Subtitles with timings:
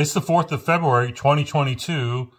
[0.00, 2.30] It's the 4th of February, 2022.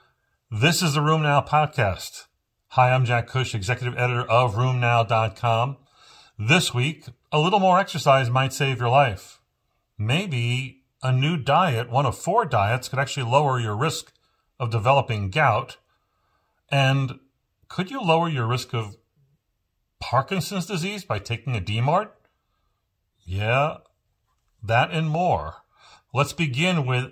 [0.50, 2.26] This is the RheumNow podcast.
[2.70, 5.78] Hi, I'm Jack Cush, executive editor of RheumNow.com.
[6.40, 9.42] This week, a little more exercise might save your life.
[9.96, 14.12] Maybe a new diet, one of four diets, could actually lower your risk
[14.60, 15.78] of developing gout.
[16.72, 17.20] And
[17.68, 18.96] could you lower your risk of
[20.00, 22.10] Parkinson's disease by taking a DMARD?
[23.24, 23.78] Yeah,
[24.64, 25.58] that and more.
[26.12, 27.12] Let's begin with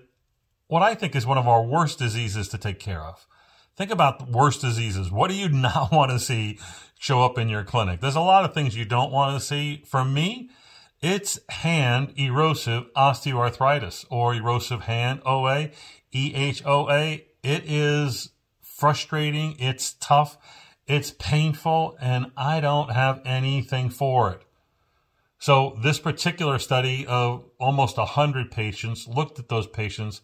[0.70, 3.28] what I think is one of our worst diseases to take care of.
[3.76, 5.12] Think about worst diseases.
[5.12, 6.60] What do you not want to see
[6.98, 8.00] show up in your clinic?
[8.00, 9.84] There's a lot of things you don't want to see.
[9.86, 10.52] For me,
[11.02, 15.72] it's hand erosive osteoarthritis or erosive hand OA,
[16.14, 17.24] EHOA.
[17.42, 18.30] It is
[18.62, 19.56] frustrating.
[19.60, 20.38] It's tough.
[20.86, 24.44] It's painful and I don't have anything for it.
[25.40, 30.22] So this particular study of almost 100 patients looked at those patients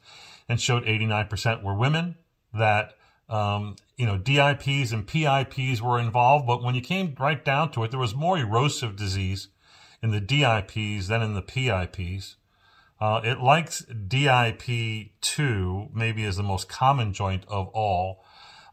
[0.47, 2.15] and showed 89% were women,
[2.53, 2.93] that
[3.27, 7.83] um, you know DIPs and PIPs were involved, but when you came right down to
[7.83, 9.47] it, there was more erosive disease
[10.02, 12.35] in the DIPs than in the PIPs.
[12.99, 18.23] Uh, it likes DIP2, maybe as the most common joint of all.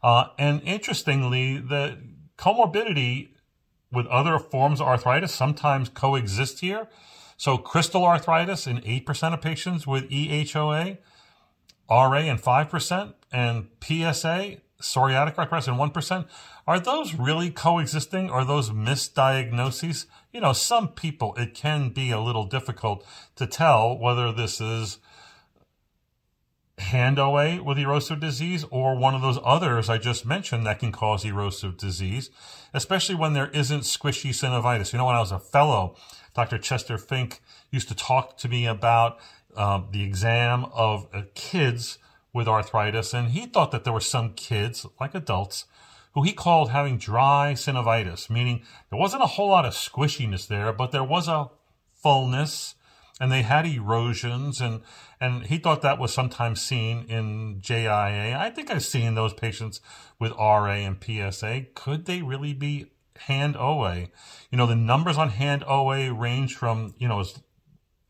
[0.01, 1.97] Uh, and interestingly, the
[2.37, 3.29] comorbidity
[3.91, 6.87] with other forms of arthritis sometimes coexist here.
[7.37, 10.97] So crystal arthritis in 8% of patients with EHOA,
[11.93, 16.27] RA and 5%, and PSA, psoriatic arthritis and 1%.
[16.67, 18.29] Are those really coexisting?
[18.29, 20.05] Are those misdiagnoses?
[20.31, 23.05] You know, some people, it can be a little difficult
[23.35, 24.99] to tell whether this is
[26.79, 30.91] hand OA with erosive disease or one of those others I just mentioned that can
[30.91, 32.29] cause erosive disease,
[32.73, 34.91] especially when there isn't squishy synovitis.
[34.91, 35.95] You know, when I was a fellow,
[36.33, 36.57] Dr.
[36.57, 39.19] Chester Fink used to talk to me about
[39.57, 41.97] um, the exam of uh, kids
[42.33, 45.65] with arthritis, and he thought that there were some kids, like adults,
[46.13, 50.71] who he called having dry synovitis, meaning there wasn't a whole lot of squishiness there,
[50.73, 51.49] but there was a
[51.93, 52.75] fullness,
[53.19, 54.81] and they had erosions, and
[55.19, 58.35] and he thought that was sometimes seen in JIA.
[58.35, 59.79] I think I've seen those patients
[60.19, 61.67] with RA and PSA.
[61.75, 64.07] Could they really be hand OA?
[64.51, 67.39] You know, the numbers on hand OA range from you know as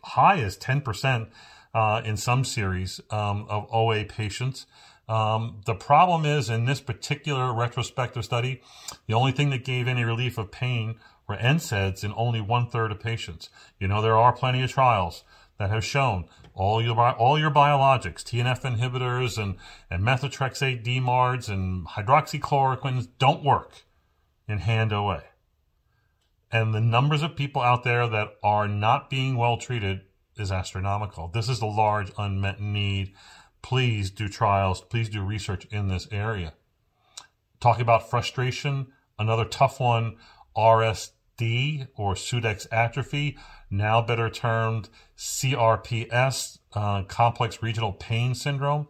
[0.04, 1.30] high as 10%
[1.74, 4.66] uh, in some series um, of OA patients.
[5.08, 8.62] Um, the problem is in this particular retrospective study,
[9.08, 10.96] the only thing that gave any relief of pain
[11.28, 13.50] were NSAIDs in only one third of patients.
[13.80, 15.24] You know, there are plenty of trials
[15.58, 19.56] that have shown all your all your biologics, TNF inhibitors and,
[19.90, 23.84] and methotrexate DMARDs and hydroxychloroquines don't work
[24.48, 25.24] in hand OA
[26.54, 30.02] and the numbers of people out there that are not being well treated
[30.38, 31.28] is astronomical.
[31.28, 33.14] This is a large unmet need.
[33.64, 34.80] Please do trials.
[34.80, 36.54] Please do research in this area.
[37.60, 38.88] Talking about frustration,
[39.18, 40.18] another tough one,
[40.56, 43.36] RSD or Sudeck's atrophy,
[43.72, 48.88] now better termed CRPS, uh, complex regional pain syndrome.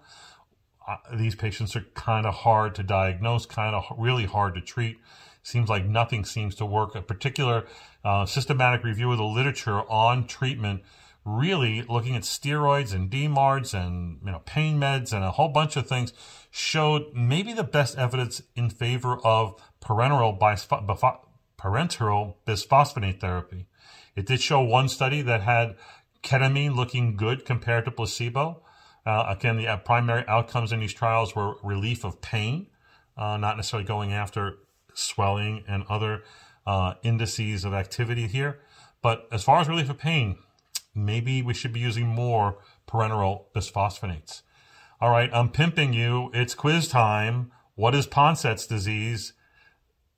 [0.85, 4.97] Uh, these patients are kind of hard to diagnose, kind of really hard to treat.
[5.43, 6.95] Seems like nothing seems to work.
[6.95, 7.65] A particular
[8.03, 10.83] uh, systematic review of the literature on treatment,
[11.25, 15.75] really looking at steroids and DMARDs and you know pain meds and a whole bunch
[15.75, 16.13] of things,
[16.49, 21.19] showed maybe the best evidence in favor of parenteral, bisph-
[21.57, 23.67] parenteral bisphosphonate therapy.
[24.15, 25.75] It did show one study that had
[26.23, 28.63] ketamine looking good compared to placebo.
[29.05, 32.67] Uh, again, the primary outcomes in these trials were relief of pain,
[33.17, 34.59] uh, not necessarily going after
[34.93, 36.23] swelling, and other
[36.65, 38.59] uh, indices of activity here.
[39.01, 40.37] But as far as relief of pain,
[40.95, 44.41] maybe we should be using more parenteral bisphosphonates.
[45.01, 46.29] All right, I'm pimping you.
[46.33, 47.51] It's quiz time.
[47.75, 49.33] What is Poncet's disease?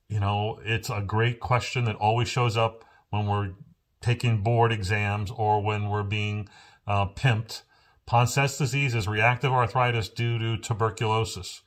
[0.07, 3.54] You know, it's a great question that always shows up when we're
[4.01, 6.48] taking board exams or when we're being
[6.86, 7.63] uh, pimped.
[8.06, 11.63] Poncet's disease is reactive arthritis due to tuberculosis.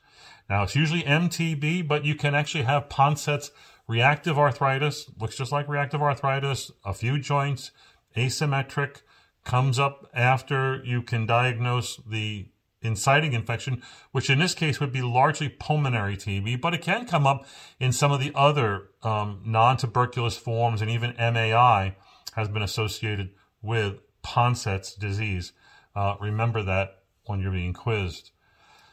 [0.49, 3.51] Now, it's usually MTB, but you can actually have Poncet's
[3.87, 7.71] reactive arthritis, looks just like reactive arthritis, a few joints,
[8.17, 9.01] asymmetric,
[9.43, 12.47] comes up after you can diagnose the
[12.81, 13.81] inciting infection,
[14.11, 17.45] which in this case would be largely pulmonary TB, but it can come up
[17.79, 21.95] in some of the other um, non tuberculous forms, and even MAI
[22.33, 23.31] has been associated
[23.61, 25.51] with Poncet's disease.
[25.95, 28.31] Uh, remember that when you're being quizzed.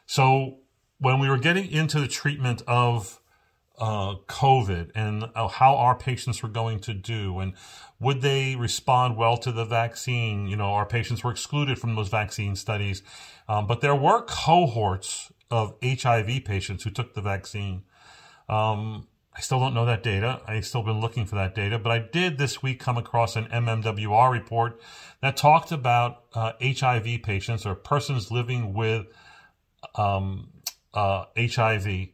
[0.06, 0.60] So,
[0.98, 3.20] when we were getting into the treatment of
[3.78, 7.52] uh, COVID and uh, how our patients were going to do and
[8.00, 10.46] would they respond well to the vaccine?
[10.46, 13.02] You know, our patients were excluded from those vaccine studies,
[13.48, 17.84] um, but there were cohorts of HIV patients who took the vaccine.
[18.48, 20.40] Um, I still don't know that data.
[20.46, 23.44] I've still been looking for that data, but I did this week come across an
[23.46, 24.80] MMWR report
[25.20, 29.06] that talked about uh, HIV patients or persons living with
[29.94, 30.48] um,
[30.96, 32.08] uh, HIV.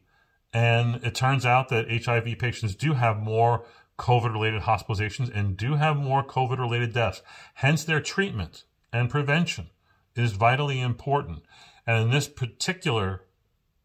[0.53, 3.65] And it turns out that HIV patients do have more
[3.99, 7.23] COVID related hospitalizations and do have more COVID related deaths.
[7.55, 9.71] Hence, their treatment and prevention
[10.15, 11.45] is vitally important.
[11.87, 13.23] And in this particular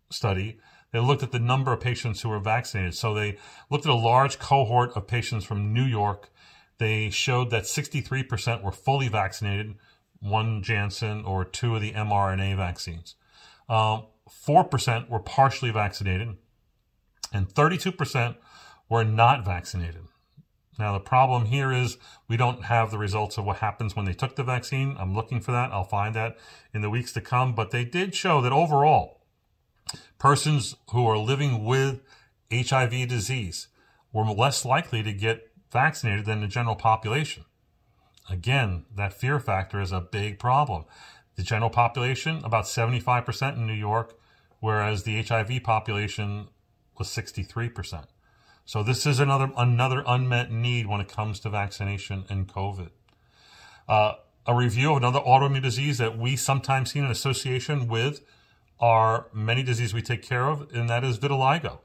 [0.10, 0.60] study,
[0.92, 2.96] they looked at the number of patients who were vaccinated.
[2.96, 3.38] So they
[3.70, 6.32] looked at a large cohort of patients from New York.
[6.80, 9.76] They showed that 63% were fully vaccinated,
[10.20, 13.16] one Janssen or two of the mRNA vaccines.
[13.70, 16.38] Um, 4% were partially vaccinated,
[17.34, 18.36] and 32%
[18.90, 20.04] were not vaccinated.
[20.80, 21.98] Now, the problem here is
[22.28, 24.96] we don't have the results of what happens when they took the vaccine.
[25.00, 25.72] I'm looking for that.
[25.72, 26.38] I'll find that
[26.74, 27.56] in the weeks to come.
[27.56, 29.22] But they did show that overall,
[30.20, 32.02] persons who are living with
[32.54, 33.68] HIV disease
[34.14, 37.46] were less likely to get vaccinated than the general population.
[38.30, 40.86] Again, that fear factor is a big problem.
[41.38, 44.20] The general population, about 75% in New York,
[44.60, 46.50] whereas the HIV population
[46.98, 48.06] was 63%.
[48.66, 52.90] So this is another another unmet need when it comes to vaccination and COVID.
[53.88, 58.22] Uh, a review of another autoimmune disease that we sometimes see in association with
[58.80, 61.80] are many diseases we take care of, and that is vitiligo.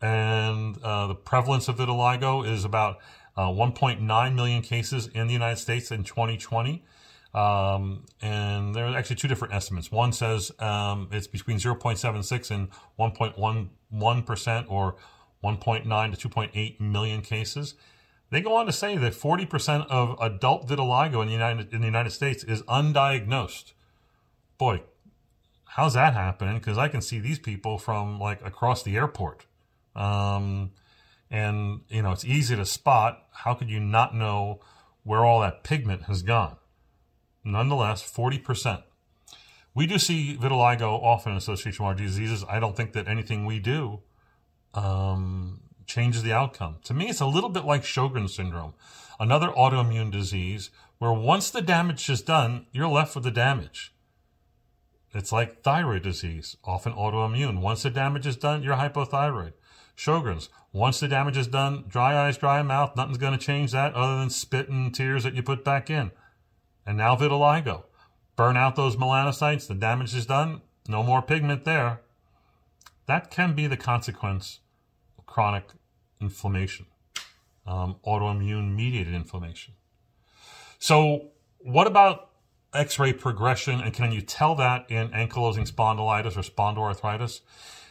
[0.00, 2.98] And uh, the prevalence of vitiligo is about
[3.36, 6.84] uh, 1.9 million cases in the United States in 2020.
[7.36, 9.92] Um, and there are actually two different estimates.
[9.92, 12.68] One says um, it's between 0.76 and
[12.98, 14.96] 1.11% or
[15.44, 17.74] 1.9 to 2.8 million cases.
[18.30, 21.86] They go on to say that 40% of adult vitiligo in the United, in the
[21.86, 23.74] United States is undiagnosed.
[24.56, 24.82] Boy,
[25.66, 26.56] how's that happening?
[26.56, 29.44] Because I can see these people from like across the airport.
[29.94, 30.70] Um,
[31.30, 33.26] and, you know, it's easy to spot.
[33.32, 34.60] How could you not know
[35.04, 36.56] where all that pigment has gone?
[37.46, 38.82] Nonetheless, 40%.
[39.72, 42.44] We do see vitiligo often in association with our diseases.
[42.48, 44.00] I don't think that anything we do
[44.74, 46.78] um, changes the outcome.
[46.84, 48.74] To me, it's a little bit like Sjogren's syndrome,
[49.20, 53.94] another autoimmune disease where once the damage is done, you're left with the damage.
[55.14, 57.60] It's like thyroid disease, often autoimmune.
[57.60, 59.52] Once the damage is done, you're hypothyroid.
[59.96, 63.94] Sjogren's, once the damage is done, dry eyes, dry mouth, nothing's going to change that
[63.94, 66.10] other than spit and tears that you put back in.
[66.86, 67.84] And now vitiligo.
[68.36, 72.02] Burn out those melanocytes, the damage is done, no more pigment there.
[73.06, 74.60] That can be the consequence
[75.18, 75.70] of chronic
[76.20, 76.86] inflammation,
[77.66, 79.74] um, autoimmune mediated inflammation.
[80.78, 82.30] So, what about
[82.74, 87.40] X-ray progression, and can you tell that in ankylosing spondylitis or spondyloarthritis?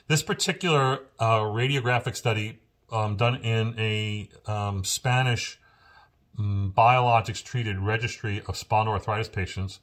[0.07, 2.59] This particular uh, radiographic study
[2.91, 5.59] um, done in a um, Spanish
[6.37, 9.79] biologics treated registry of spondyloarthritis patients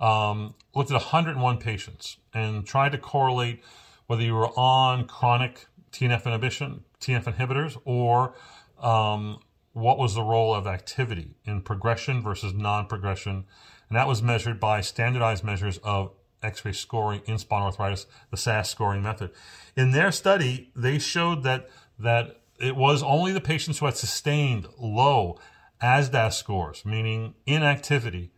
[0.00, 3.62] um, looked at 101 patients and tried to correlate
[4.06, 8.34] whether you were on chronic TNF inhibition, TNF inhibitors, or
[8.80, 9.40] um,
[9.72, 13.44] what was the role of activity in progression versus non-progression
[13.90, 19.02] and that was measured by standardized measures of X-ray scoring in spondyloarthritis, the SAS scoring
[19.02, 19.30] method.
[19.76, 24.66] In their study, they showed that that it was only the patients who had sustained
[24.78, 25.38] low
[25.82, 28.30] ASDAS scores, meaning inactivity,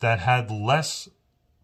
[0.00, 1.08] that had less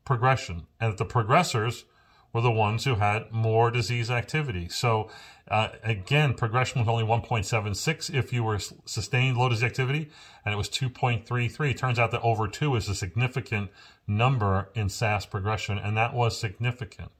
[0.04, 1.84] progression, and that the progressors
[2.32, 4.68] were the ones who had more disease activity.
[4.68, 5.10] So
[5.48, 10.10] uh, again, progression was only 1.76 if you were sustained low disease activity,
[10.44, 11.70] and it was 2.33.
[11.70, 13.70] It turns out that over 2 is a significant
[14.06, 17.10] number in SAS progression, and that was significant.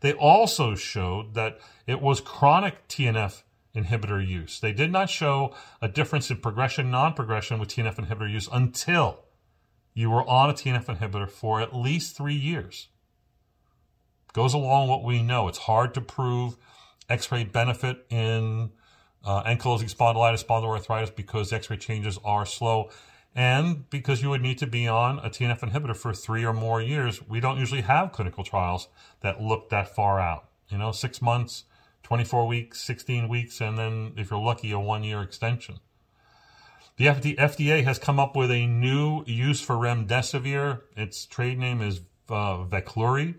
[0.00, 3.42] They also showed that it was chronic TNF
[3.74, 4.60] inhibitor use.
[4.60, 9.20] They did not show a difference in progression, non-progression with TNF inhibitor use until
[9.94, 12.88] you were on a TNF inhibitor for at least three years.
[14.32, 15.48] Goes along what we know.
[15.48, 16.56] It's hard to prove
[17.08, 18.70] X-ray benefit in
[19.24, 22.90] uh, ankylosing spondylitis, spondyloarthritis because X-ray changes are slow,
[23.34, 26.80] and because you would need to be on a TNF inhibitor for three or more
[26.80, 27.20] years.
[27.28, 28.88] We don't usually have clinical trials
[29.20, 30.48] that look that far out.
[30.68, 31.64] You know, six months,
[32.10, 35.78] 24 weeks, 16 weeks, and then if you're lucky, a one-year extension.
[36.96, 40.80] The FDA has come up with a new use for remdesivir.
[40.96, 43.36] Its trade name is uh, Veklury.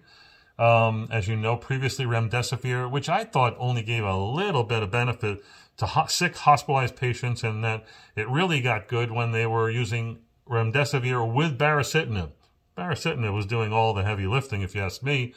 [0.58, 4.90] Um, as you know, previously remdesivir, which I thought only gave a little bit of
[4.90, 5.44] benefit
[5.76, 7.84] to ho- sick hospitalized patients, and that
[8.16, 12.32] it really got good when they were using remdesivir with baricitinib.
[12.78, 15.34] Baricitinib was doing all the heavy lifting, if you ask me.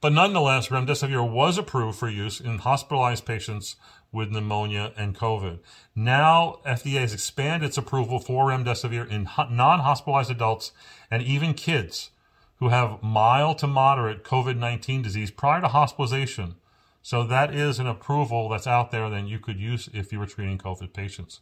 [0.00, 3.76] But nonetheless, remdesivir was approved for use in hospitalized patients
[4.12, 5.58] with pneumonia and COVID.
[5.94, 10.72] Now, FDA has expanded its approval for remdesivir in non-hospitalized adults
[11.10, 12.10] and even kids
[12.58, 16.56] who have mild to moderate COVID-19 disease prior to hospitalization.
[17.02, 20.26] So that is an approval that's out there that you could use if you were
[20.26, 21.40] treating COVID patients.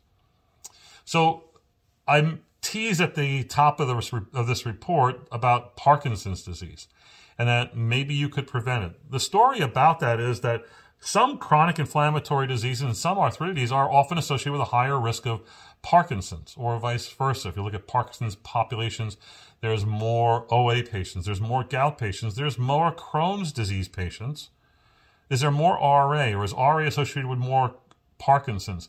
[1.04, 1.44] So
[2.06, 6.88] I'm teased at the top of, the, of this report about Parkinson's disease
[7.38, 9.10] and that maybe you could prevent it.
[9.10, 10.64] The story about that is that
[11.00, 15.42] some chronic inflammatory diseases and some arthritis are often associated with a higher risk of
[15.82, 17.48] Parkinson's or vice versa.
[17.48, 19.18] If you look at Parkinson's populations,
[19.60, 24.50] there's more OA patients, there's more gout patients, there's more Crohn's disease patients.
[25.28, 27.74] Is there more RA or is RA associated with more
[28.18, 28.88] Parkinson's?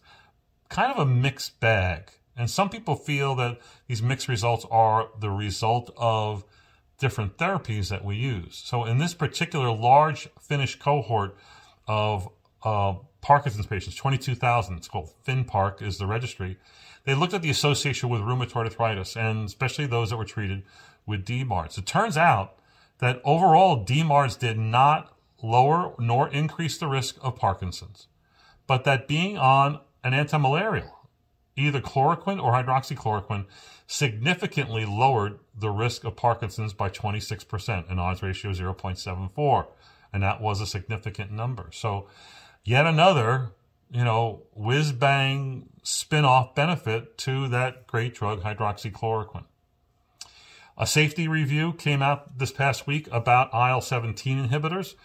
[0.69, 2.11] Kind of a mixed bag.
[2.37, 6.43] And some people feel that these mixed results are the result of
[6.97, 8.61] different therapies that we use.
[8.63, 11.35] So in this particular large Finnish cohort
[11.87, 12.29] of
[12.63, 16.57] uh, Parkinson's patients, 22,000, it's called FinPark is the registry.
[17.03, 20.63] They looked at the association with rheumatoid arthritis and especially those that were treated
[21.05, 21.77] with DMARDs.
[21.77, 22.57] It turns out
[22.99, 28.07] that overall DMARDs did not lower nor increase the risk of Parkinson's,
[28.67, 30.94] but that being on an antimalarial
[31.55, 33.45] either chloroquine or hydroxychloroquine
[33.87, 39.67] significantly lowered the risk of Parkinson's by 26%, an odds ratio of 0.74.
[40.11, 41.69] And that was a significant number.
[41.71, 42.07] So,
[42.63, 43.51] yet another,
[43.91, 49.45] you know, whiz bang spin off benefit to that great drug, hydroxychloroquine.
[50.77, 54.95] A safety review came out this past week about IL 17 inhibitors.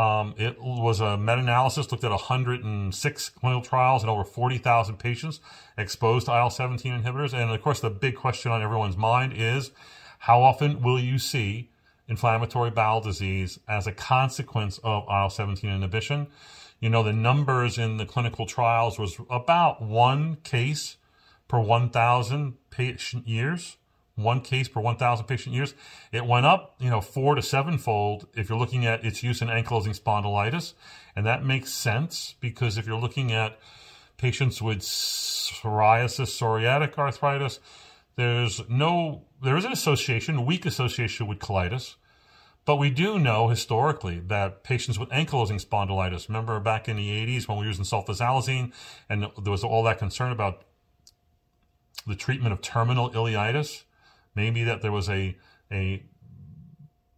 [0.00, 5.40] Um, it was a meta-analysis, looked at 106 clinical trials and over 40,000 patients
[5.76, 7.34] exposed to IL-17 inhibitors.
[7.34, 9.72] And of course, the big question on everyone's mind is,
[10.20, 11.68] how often will you see
[12.08, 16.28] inflammatory bowel disease as a consequence of IL-17 inhibition?
[16.80, 20.96] You know, the numbers in the clinical trials was about one case
[21.46, 23.76] per 1,000 patient years
[24.22, 25.74] one case per 1,000 patient years.
[26.12, 29.48] It went up, you know, four to sevenfold if you're looking at its use in
[29.48, 30.74] ankylosing spondylitis.
[31.16, 33.58] And that makes sense because if you're looking at
[34.16, 37.58] patients with psoriasis, psoriatic arthritis,
[38.16, 41.96] there's no, there is an association, weak association with colitis.
[42.66, 47.48] But we do know historically that patients with ankylosing spondylitis, remember back in the 80s
[47.48, 48.72] when we were using sulfasalazine
[49.08, 50.62] and there was all that concern about
[52.06, 53.84] the treatment of terminal ileitis,
[54.34, 55.36] Maybe that there was a
[55.70, 56.02] a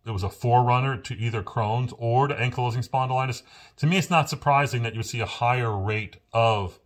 [0.05, 3.43] it was a forerunner to either Crohn's or to ankylosing spondylitis.
[3.77, 6.81] To me, it's not surprising that you would see a higher rate of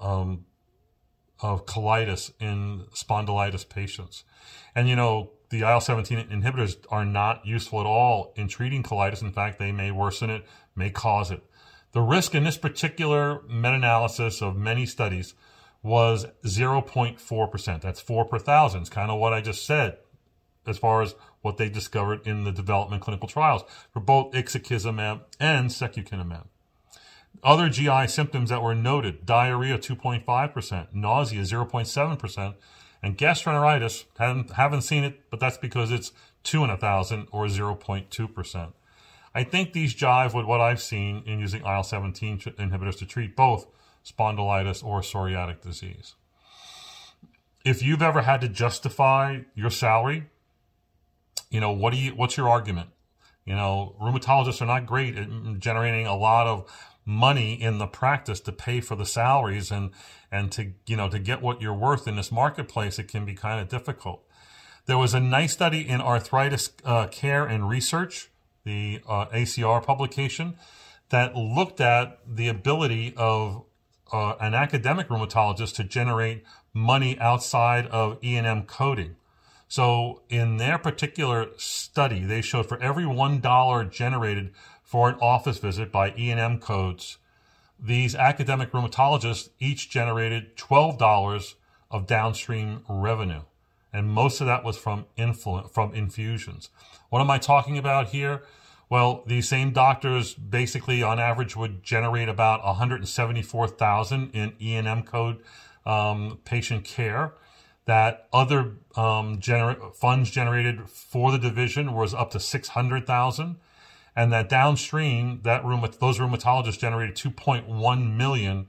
[0.00, 0.46] um,
[1.40, 4.24] of colitis in spondylitis patients.
[4.74, 9.20] And you know, the IL-17 inhibitors are not useful at all in treating colitis.
[9.20, 11.42] In fact, they may worsen it, may cause it.
[11.92, 15.34] The risk in this particular meta-analysis of many studies
[15.82, 17.80] was 0.4%.
[17.80, 18.82] That's 4 per thousand.
[18.82, 19.98] It's kind of what I just said
[20.66, 23.62] as far as what they discovered in the development clinical trials
[23.92, 26.46] for both ixekizumab and secukinumab.
[27.42, 32.54] Other GI symptoms that were noted, diarrhea 2.5%, nausea 0.7%,
[33.02, 36.12] and gastroenteritis, haven't, haven't seen it, but that's because it's
[36.44, 38.72] 2 in a 1,000 or 0.2%.
[39.34, 43.66] I think these jive with what I've seen in using IL-17 inhibitors to treat both
[44.04, 46.14] spondylitis, or psoriatic disease.
[47.64, 50.26] If you've ever had to justify your salary,
[51.50, 52.90] you know, what do you, what's your argument?
[53.44, 55.28] You know, rheumatologists are not great at
[55.58, 56.70] generating a lot of
[57.04, 59.90] money in the practice to pay for the salaries and,
[60.30, 63.34] and to, you know, to get what you're worth in this marketplace, it can be
[63.34, 64.22] kind of difficult.
[64.86, 68.30] There was a nice study in arthritis uh, care and research,
[68.64, 70.56] the uh, ACR publication,
[71.10, 73.64] that looked at the ability of
[74.12, 79.16] uh, an academic rheumatologist to generate money outside of E&M coding.
[79.68, 84.52] So in their particular study, they showed for every $1 generated
[84.84, 87.16] for an office visit by E&M codes,
[87.80, 91.54] these academic rheumatologists each generated $12
[91.90, 93.40] of downstream revenue.
[93.92, 96.68] And most of that was from influ- from infusions.
[97.08, 98.42] What am I talking about here?
[98.92, 105.38] Well, these same doctors basically on average would generate about 174,000 in E&M code
[105.86, 107.32] um, patient care.
[107.86, 113.56] That other um, gener- funds generated for the division was up to 600,000.
[114.14, 118.66] and that downstream, that rheumat- those rheumatologists generated 2.1 million,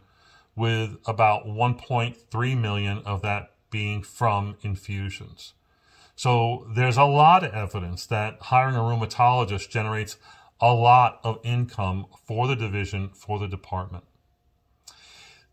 [0.55, 5.51] with about 1.3 million of that being from infusions.
[6.23, 10.15] So there's a lot of evidence that hiring a rheumatologist generates
[10.61, 14.05] a lot of income for the division, for the department.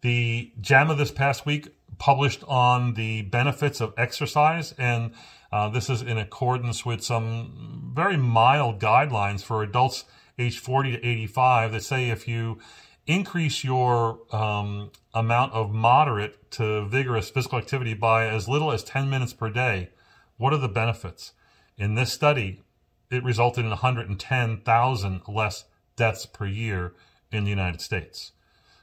[0.03, 5.11] The JAMA this past week published on the benefits of exercise, and
[5.51, 10.05] uh, this is in accordance with some very mild guidelines for adults
[10.39, 12.61] age 40 to 85 that say if you
[13.09, 19.11] increase your um, amount of moderate to vigorous physical activity by as little as 10
[19.11, 19.91] minutes per day,
[20.41, 21.35] what are the benefits?
[21.77, 22.63] In this study,
[23.11, 25.65] it resulted in 110,000 less
[25.97, 26.95] deaths per year
[27.31, 28.33] in the United States.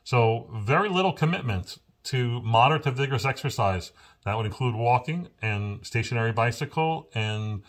[0.03, 3.91] So very little commitment to moderate to vigorous exercise.
[4.23, 7.63] That would include walking and stationary bicycle and,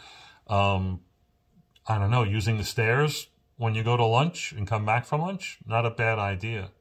[0.48, 1.00] um,
[1.86, 5.22] I don't know, using the stairs when you go to lunch and come back from
[5.22, 5.60] lunch.
[5.66, 6.72] Not a bad idea.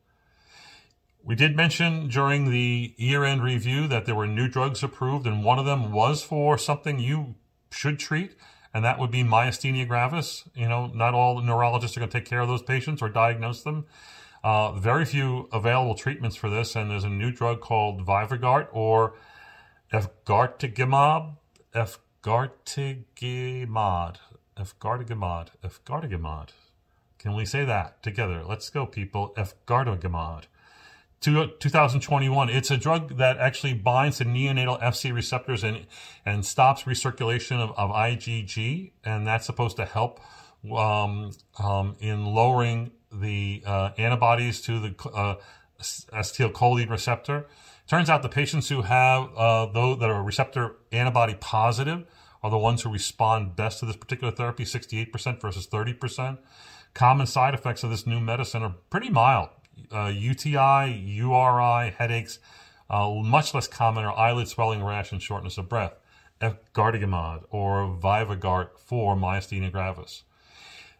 [1.27, 5.43] We did mention during the year end review that there were new drugs approved, and
[5.43, 7.35] one of them was for something you
[7.69, 8.33] should treat,
[8.73, 10.45] and that would be myasthenia gravis.
[10.55, 13.61] You know, not all neurologists are going to take care of those patients or diagnose
[13.61, 13.87] them.
[14.41, 19.15] Uh, very few available treatments for this, and there's a new drug called Vyvgart or
[19.91, 21.35] efgartigimod.
[21.75, 24.15] Efgartigimod.
[24.55, 25.47] Efgartigimod.
[25.61, 26.49] Efgartigimod.
[27.19, 28.45] Can we say that together?
[28.45, 29.33] Let's go, people.
[29.35, 30.45] Efgartigimod.
[31.21, 32.49] 2021.
[32.49, 35.85] It's a drug that actually binds to neonatal FC receptors and
[36.25, 40.19] and stops recirculation of, of IgG, and that's supposed to help
[40.75, 41.31] um,
[41.63, 45.35] um, in lowering the uh, antibodies to the uh,
[45.79, 47.47] acetylcholine receptor.
[47.87, 52.05] Turns out the patients who have uh, those that are receptor antibody positive
[52.43, 56.37] are the ones who respond best to this particular therapy, 68% versus 30%.
[56.93, 59.49] Common side effects of this new medicine are pretty mild.
[59.91, 62.39] Uh, UTI, URI, headaches,
[62.89, 65.93] uh, much less common are eyelid swelling, rash, and shortness of breath.
[66.41, 70.23] Efgartigimod or Vyvgart for myasthenia gravis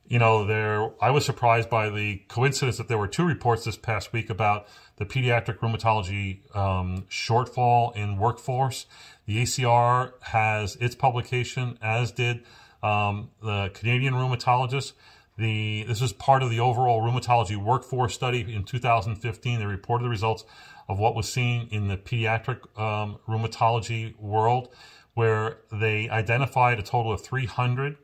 [0.08, 3.78] you know, there I was surprised by the coincidence that there were two reports this
[3.78, 8.86] past week about the pediatric rheumatology um, shortfall in workforce.
[9.26, 12.44] The ACR has its publication, as did
[12.82, 14.94] um, the Canadian rheumatologists.
[15.38, 19.60] The this is part of the overall rheumatology workforce study in 2015.
[19.60, 20.44] They reported the results
[20.90, 24.70] of what was seen in the pediatric um, rheumatology world,
[25.14, 27.98] where they identified a total of 300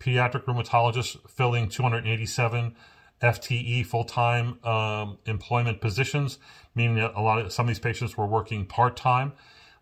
[0.00, 2.74] pediatric rheumatologists filling 287
[3.22, 6.38] FTE full-time um, employment positions,
[6.74, 9.32] meaning that a lot of some of these patients were working part-time.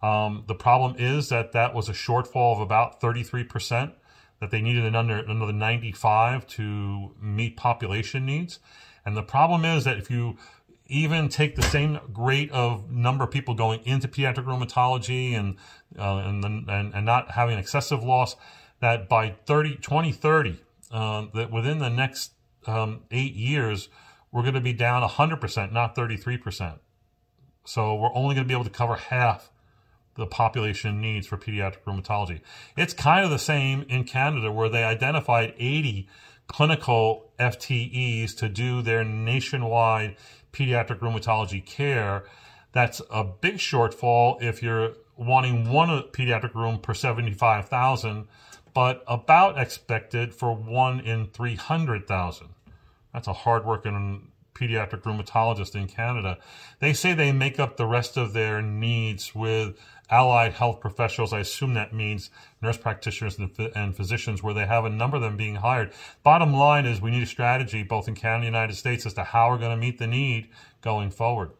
[0.02, 3.92] Um, the problem is that that was a shortfall of about 33%,
[4.40, 8.59] that they needed another, another 95 to meet population needs.
[9.05, 10.37] And the problem is that if you
[10.87, 15.57] even take the same rate of number of people going into pediatric rheumatology and,
[15.98, 18.37] uh, and, and, and not having excessive loss,
[18.81, 22.33] that by 30, 2030, uh, that within the next
[22.66, 23.88] um, eight years,
[24.33, 26.79] we're going to be down 100%, not 33%.
[27.64, 29.51] So we're only going to be able to cover half
[30.18, 32.40] the population needs for pediatric rheumatology.
[32.76, 36.09] It's kind of the same in Canada where they identified 80
[36.48, 40.16] clinical FTEs to do their nationwide
[40.52, 42.24] pediatric rheumatology care.
[42.72, 48.26] That's a big shortfall if you're wanting one pediatric rheum per 75,000
[48.74, 52.48] but about expected for one in 300,000.
[53.12, 56.38] That's a hardworking pediatric rheumatologist in Canada.
[56.80, 59.78] They say they make up the rest of their needs with
[60.10, 61.32] allied health professionals.
[61.32, 62.30] I assume that means
[62.62, 65.92] nurse practitioners and, and, physicians, where they have a number of them being hired.
[66.22, 69.14] Bottom line is we need a strategy both in Canada and the United States as
[69.14, 70.48] to how we're going to meet the need
[70.80, 71.50] going forward.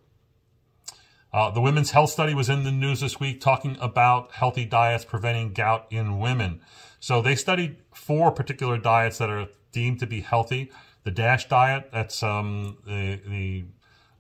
[1.33, 5.05] Uh, the women's health study was in the news this week talking about healthy diets
[5.05, 6.61] preventing gout in women.
[7.01, 10.71] So they studied four particular diets that are deemed to be healthy.
[11.09, 13.65] The DASH diet, that's um, the, the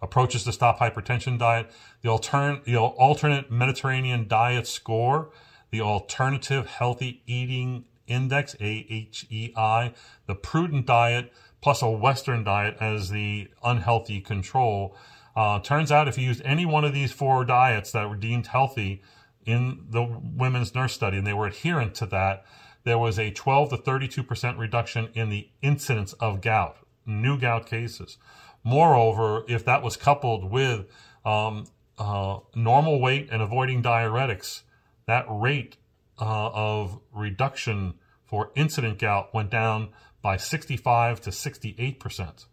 [0.01, 1.71] approaches to stop hypertension diet.
[2.01, 5.31] The, altern- the alternate Mediterranean diet score,
[5.71, 9.93] the alternative healthy eating index, AHEI,
[10.25, 14.97] the prudent diet, plus a Western diet as the unhealthy control.
[15.37, 18.47] Uh, turns out if you used any one of these four diets that were deemed
[18.47, 19.03] healthy
[19.45, 22.47] in the women's nurse study and they were adherent to that,
[22.85, 28.19] there was a 12 to 32% reduction in the incidence of gout, new gout cases.
[28.65, 30.87] Moreover, if that was coupled with
[31.25, 31.67] um,
[31.99, 34.63] uh, normal weight and avoiding diuretics,
[35.07, 35.77] that rate
[36.21, 39.89] uh, of reduction for incident gout went down
[40.21, 42.47] by 65 to 68%.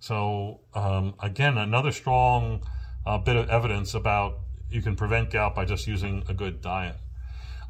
[0.00, 2.62] So, um, again, another strong
[3.06, 6.96] uh, bit of evidence about you can prevent gout by just using a good diet.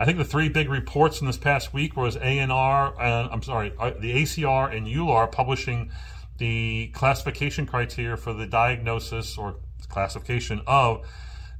[0.02, 3.72] I think the three big reports in this past week was ANR, and I'm sorry,
[3.78, 5.92] uh, the ACR and EULAR publishing
[6.38, 11.06] the classification criteria for the diagnosis or classification of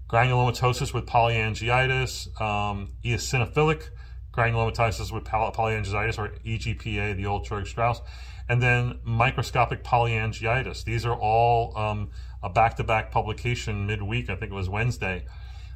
[0.09, 3.91] granulomatosis with polyangiitis, um, eosinophilic
[4.33, 8.01] granulomatosis with polyangiitis or EGPA, the old Churg Strauss,
[8.49, 10.83] and then microscopic polyangiitis.
[10.83, 12.11] These are all um,
[12.43, 14.29] a back-to-back publication midweek.
[14.29, 15.27] I think it was Wednesday.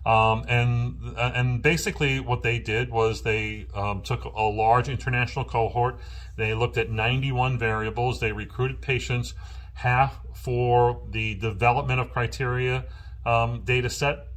[0.07, 5.99] Um, and and basically what they did was they um, took a large international cohort.
[6.37, 8.21] They looked at 91 variables.
[8.21, 9.35] They recruited patients,
[9.75, 12.85] half for the development of criteria
[13.25, 14.29] um, data set,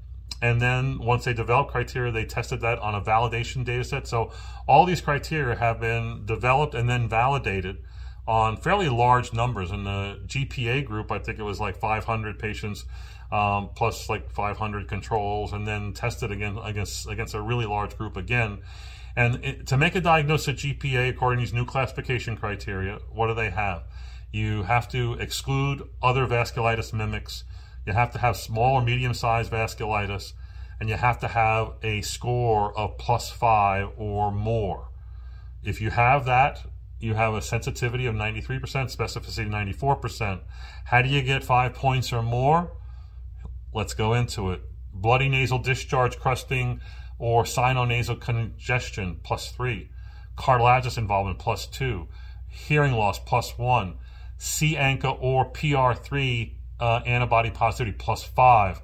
[0.42, 4.08] and then once they developed criteria, they tested that on a validation data set.
[4.08, 4.32] So
[4.68, 7.84] all these criteria have been developed and then validated
[8.28, 9.70] on fairly large numbers.
[9.70, 12.86] In the GPA group, I think it was like 500 patients
[13.32, 18.18] um, plus like 500 controls, and then tested again against against a really large group
[18.18, 18.60] again.
[19.16, 23.28] And it, to make a diagnosis of GPA according to these new classification criteria, what
[23.28, 23.84] do they have?
[24.32, 27.44] You have to exclude other vasculitis mimics.
[27.86, 30.34] You have to have small or medium sized vasculitis,
[30.80, 34.90] and you have to have a score of plus five or more.
[35.64, 36.62] If you have that,
[37.00, 40.42] you have a sensitivity of 93%, specificity 94%.
[40.86, 42.72] How do you get five points or more?
[43.74, 44.62] Let's go into it.
[44.94, 46.82] Bloody nasal discharge crusting
[47.20, 49.90] or sinonasal congestion, plus three.
[50.36, 52.08] Cartilaginous involvement, plus two.
[52.48, 53.98] Hearing loss, plus one.
[54.38, 58.82] C-ANCA or PR3 uh, antibody positivity, plus five.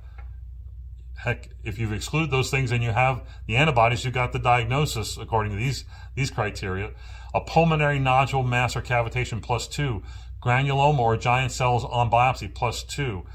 [1.18, 5.18] Heck, if you've excluded those things and you have the antibodies, you've got the diagnosis
[5.18, 6.92] according to these, these criteria.
[7.34, 10.04] A pulmonary nodule mass or cavitation, plus two.
[10.44, 13.26] Granuloma or giant cells on biopsy, plus two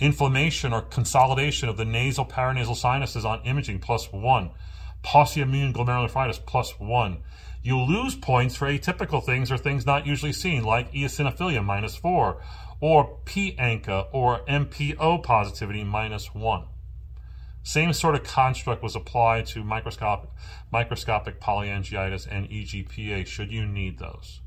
[0.00, 4.50] inflammation or consolidation of the nasal paranasal sinuses on imaging plus one,
[5.02, 7.18] pauciimmune glomerulonephritis plus one.
[7.62, 12.40] You lose points for atypical things or things not usually seen, like eosinophilia minus four,
[12.80, 16.64] or P-ANCA or MPO positivity minus one.
[17.64, 20.30] Same sort of construct was applied to microscopic,
[20.70, 24.40] microscopic polyangiitis and EGPA, should you need those.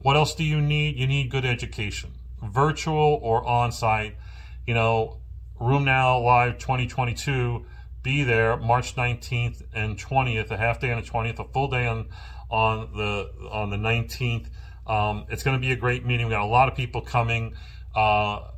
[0.00, 0.96] What else do you need?
[0.96, 4.16] You need good education, virtual or on site
[4.66, 5.20] you know,
[5.60, 7.64] RheumNow Live 2022,
[8.02, 11.86] be there March 19th and 20th, a half day on the 20th, a full day
[11.86, 12.08] on
[12.50, 14.48] on the on the 19th.
[14.86, 16.26] Um, it's going to be a great meeting.
[16.26, 17.54] We got a lot of people coming.
[17.94, 18.48] Uh,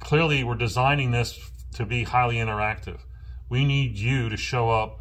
[0.00, 1.38] clearly, we're designing this
[1.74, 3.00] to be highly interactive.
[3.48, 5.00] We need you to show up,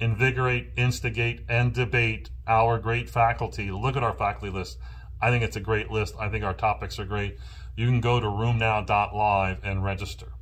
[0.00, 3.70] invigorate, instigate, and debate our great faculty.
[3.70, 4.78] Look at our faculty list.
[5.24, 6.14] I think it's a great list.
[6.18, 7.38] I think our topics are great
[7.76, 10.32] you can go to rheumnow.live and register.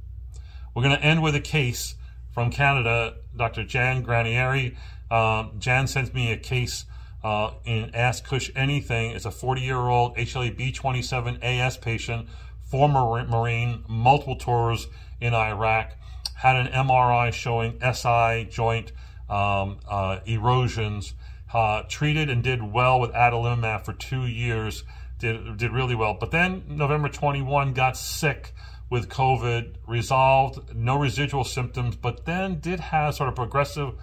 [0.74, 1.94] We're going to end with a case
[2.30, 3.16] from Canada.
[3.34, 3.64] Dr.
[3.64, 4.76] Jan Granieri.
[5.10, 6.84] Uh, Jan sends me a case
[7.24, 9.12] uh, in Ask Cush Anything.
[9.12, 12.28] It's a 40 year old HLA B27 AS patient,
[12.62, 14.88] former Marine, multiple tours
[15.20, 15.92] in Iraq,
[16.36, 18.92] had an MRI showing SI joint
[19.30, 21.14] um, uh, erosions,
[21.52, 24.84] uh, treated and did well with adalimumab for two years
[25.22, 26.14] did did really well.
[26.14, 28.52] But then November 21 got sick
[28.90, 33.94] with COVID, resolved, no residual symptoms, but then did have sort of progressive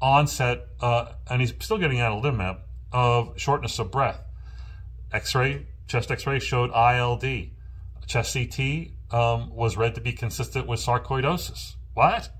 [0.00, 2.58] onset, uh, and he's still getting adalimumab
[2.92, 4.20] of shortness of breath.
[5.12, 7.50] X-ray, chest X-ray showed ILD.
[8.06, 11.76] Chest CT um, was read to be consistent with sarcoidosis.
[11.94, 12.30] What?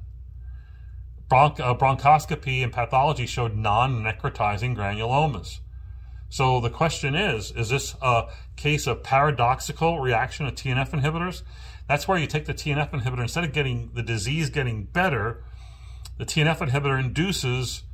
[1.31, 5.59] Uh, bronchoscopy and pathology showed non-necrotizing granulomas.
[6.31, 11.43] So the question is, is this a case of paradoxical reaction to TNF inhibitors?
[11.87, 15.43] That's where you take the TNF inhibitor, instead of getting the disease getting better,
[16.19, 17.85] the TNF inhibitor induces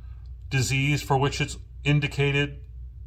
[0.49, 2.59] disease for which it's indicated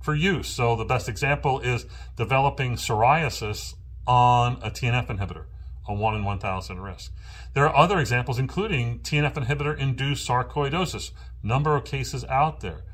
[0.03, 0.49] for use.
[0.49, 1.87] So the best example is
[2.17, 3.75] developing psoriasis
[4.07, 5.45] on a TNF inhibitor,
[5.89, 7.13] a 1 in 1,000 risk.
[7.55, 11.11] There are other examples, including TNF inhibitor induced sarcoidosis,
[11.43, 12.85] number of cases out there.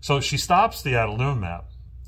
[0.00, 1.64] So she stops the adalimumab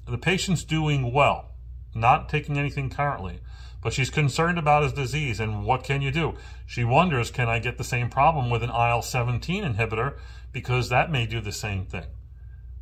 [0.06, 1.50] the patient's doing well,
[1.94, 3.40] not taking anything currently,
[3.82, 6.34] but she's concerned about his disease and what can you do?
[6.64, 10.16] She wonders, can I get the same problem with an IL 17 inhibitor
[10.52, 12.06] because that may do the same thing.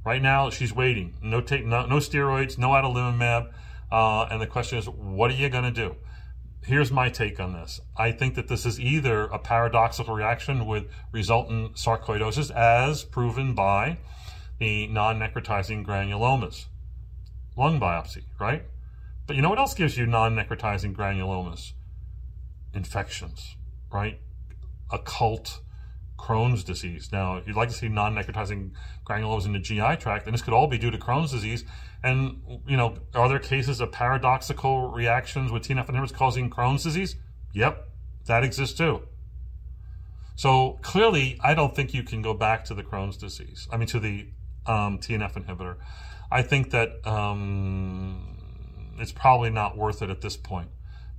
[0.04, 1.14] Right now, she's waiting.
[1.22, 3.50] No, take, no, no steroids, no adalimumab.
[3.90, 5.96] Uh, and the question is, what are you going to do?
[6.64, 7.80] Here's my take on this.
[7.96, 13.98] I think that this is either a paradoxical reaction with resultant sarcoidosis, as proven by
[14.58, 16.66] the non necrotizing granulomas
[17.56, 18.64] lung biopsy, right?
[19.26, 21.72] But you know what else gives you non-necrotizing granulomas?
[22.74, 23.56] Infections,
[23.92, 24.20] right?
[24.92, 25.60] Occult
[26.18, 27.10] Crohn's disease.
[27.12, 28.70] Now, if you'd like to see non-necrotizing
[29.04, 31.64] granulomas in the GI tract, and this could all be due to Crohn's disease.
[32.02, 37.16] And, you know, are there cases of paradoxical reactions with TNF inhibitors causing Crohn's disease?
[37.52, 37.88] Yep,
[38.26, 39.02] that exists too.
[40.36, 43.68] So clearly, I don't think you can go back to the Crohn's disease.
[43.72, 44.28] I mean, to the
[44.66, 45.76] um, TNF inhibitor.
[46.30, 48.36] I think that um,
[48.98, 50.68] it's probably not worth it at this point.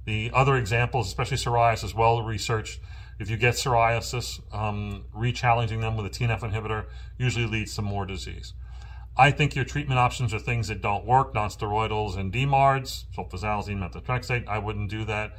[0.06, 2.80] The other examples, especially psoriasis, as well researched.
[3.18, 6.86] If you get psoriasis, um, re-challenging them with a TNF inhibitor
[7.18, 8.54] usually leads to more disease.
[9.18, 14.48] I think your treatment options are things that don't work, nonsteroidals and DMARDs, sulfasalazine, methotrexate.
[14.48, 15.38] I wouldn't do that.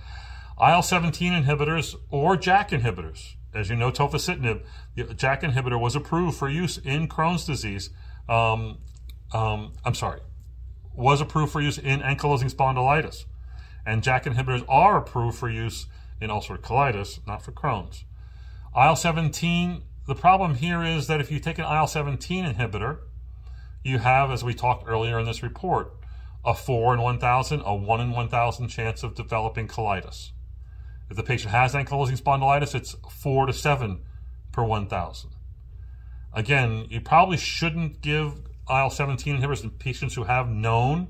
[0.59, 3.35] IL-17 inhibitors or JAK inhibitors.
[3.53, 4.63] As you know, tofacitinib,
[4.95, 7.91] the JAK inhibitor was approved for use in Crohn's disease.
[8.29, 8.79] Um,
[9.33, 10.21] um, I'm sorry,
[10.95, 13.27] was approved for use in ankylosing spondylitis.
[13.85, 15.87] And JAK inhibitors are approved for use
[16.21, 18.05] in ulcerative colitis, not for Crohn's.
[18.75, 22.99] IL-17, the problem here is that if you take an IL-17 inhibitor,
[23.83, 25.93] you have, as we talked earlier in this report,
[26.45, 30.31] a 4 in 1,000, a 1 in 1,000 chance of developing colitis.
[31.11, 34.01] If the patient has ankylosing spondylitis, it's 4 to 7
[34.53, 35.31] per 1,000.
[36.33, 38.35] Again, you probably shouldn't give
[38.69, 41.09] IL-17 inhibitors in patients who have known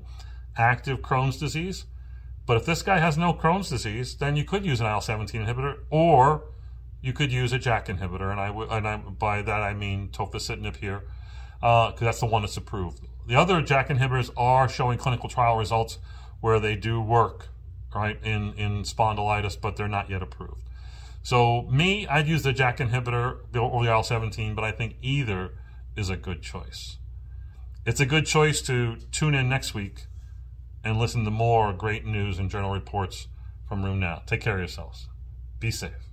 [0.55, 1.85] active Crohn's disease.
[2.47, 5.79] But if this guy has no Crohn's disease, then you could use an IL-17 inhibitor,
[5.89, 6.45] or
[7.01, 10.77] you could use a JAK inhibitor, and I and I, by that I mean tofacitinib
[10.77, 11.03] here,
[11.59, 13.01] because uh, that's the one that's approved.
[13.27, 15.99] The other JAK inhibitors are showing clinical trial results
[16.39, 17.49] where they do work,
[17.93, 20.63] right, in in spondylitis, but they're not yet approved.
[21.23, 25.51] So me, I'd use the JAK inhibitor or the IL-17, but I think either
[25.97, 26.95] is a good choice.
[27.85, 30.05] It's a good choice to tune in next week
[30.87, 33.27] and listen to more great news and journal reports
[33.67, 34.25] from RheumNow.
[34.25, 35.09] Take care of yourselves.
[35.59, 36.06] Be safe.